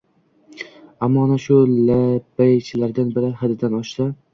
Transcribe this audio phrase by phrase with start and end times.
[1.07, 4.15] Ammo, ana shu labbaychilardan biri haddidan oshsa